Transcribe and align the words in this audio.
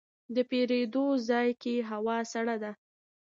د 0.35 0.37
پیرود 0.49 0.95
ځای 1.29 1.49
کې 1.61 1.75
هوا 1.89 2.17
سړه 2.33 2.55
ده. 2.63 2.71